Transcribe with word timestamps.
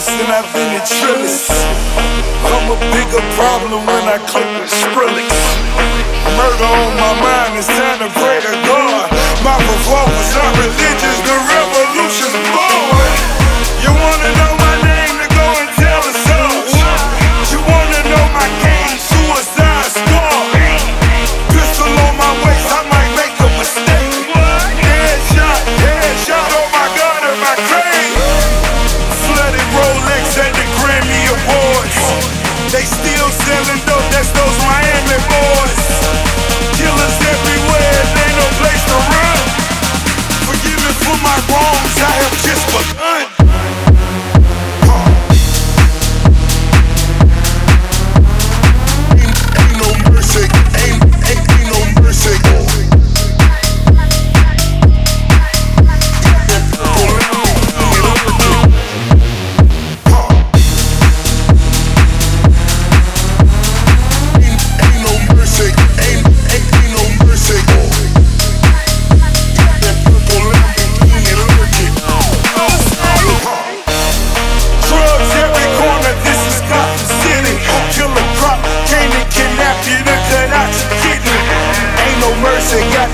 lost 0.00 0.10
and 0.16 0.32
I've 0.32 0.48
been 0.54 0.72
in 0.72 0.84
trillies. 0.86 1.48
I'm 2.48 2.72
a 2.72 2.78
bigger 2.92 3.22
problem 3.36 3.84
when 3.84 4.04
I 4.08 4.18
click 4.24 4.48
with 4.56 4.70
Skrillex. 4.70 5.28
Murder 6.36 6.64
on 6.64 6.92
my 6.96 7.12
mind, 7.20 7.29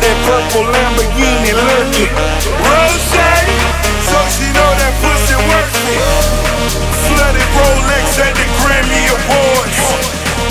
that 0.03 0.17
purple 0.27 0.67
Lamborghini 0.69 1.53
lurking. 1.55 2.13
Rose, 2.61 3.11
so 4.09 4.19
she 4.33 4.47
know 4.53 4.71
that 4.81 4.93
pussy 5.01 5.37
worth 5.49 5.77
it. 5.91 6.03
Flooded 7.07 7.49
Rolex 7.57 8.07
at 8.21 8.35
the 8.35 8.47
Grammy 8.61 9.03
Awards. 9.17 9.81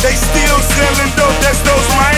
They 0.02 0.16
still 0.16 0.60
selling 0.74 1.12
dope, 1.18 1.38
that's 1.42 1.62
those 1.62 1.88
Miami. 1.98 2.15